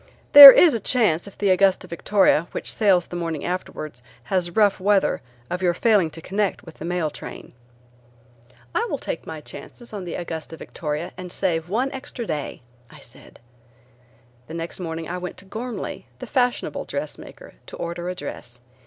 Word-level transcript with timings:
There 0.33 0.51
is 0.51 0.73
a 0.73 0.79
chance 0.79 1.27
if 1.27 1.37
the 1.37 1.51
Augusta 1.51 1.85
Victoria, 1.85 2.47
which 2.53 2.73
sails 2.73 3.05
the 3.05 3.15
morning 3.15 3.45
afterwards, 3.45 4.01
has 4.23 4.49
rough 4.49 4.79
weather 4.79 5.21
of 5.47 5.61
your 5.61 5.75
failing 5.75 6.09
to 6.09 6.21
connect 6.23 6.65
with 6.65 6.79
the 6.79 6.85
mail 6.85 7.11
train." 7.11 7.53
"I 8.73 8.83
will 8.89 8.97
take 8.97 9.27
my 9.27 9.41
chances 9.41 9.93
on 9.93 10.03
the 10.05 10.15
Augusta 10.15 10.57
Victoria, 10.57 11.11
and 11.17 11.31
save 11.31 11.69
one 11.69 11.91
extra 11.91 12.25
day," 12.25 12.63
I 12.89 12.99
said. 12.99 13.41
The 14.47 14.55
next 14.55 14.79
morning 14.79 15.07
I 15.07 15.19
went 15.19 15.37
to 15.37 15.45
Ghormley, 15.45 16.07
the 16.17 16.25
fashionable 16.25 16.85
dressmaker, 16.85 17.53
to 17.67 17.75
order 17.77 18.09
a 18.09 18.15
dress. 18.15 18.59